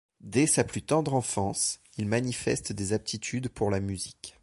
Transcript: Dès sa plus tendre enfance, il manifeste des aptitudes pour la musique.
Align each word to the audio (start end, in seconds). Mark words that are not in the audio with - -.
Dès 0.23 0.47
sa 0.47 0.63
plus 0.63 0.81
tendre 0.81 1.13
enfance, 1.13 1.79
il 1.99 2.07
manifeste 2.07 2.73
des 2.73 2.91
aptitudes 2.91 3.49
pour 3.49 3.69
la 3.69 3.79
musique. 3.79 4.33